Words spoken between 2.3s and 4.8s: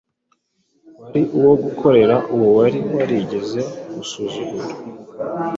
uwo yari yarigeze gusuzugura